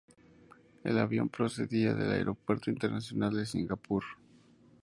[0.83, 4.03] El avión procedía del Aeropuerto Internacional de Singapur.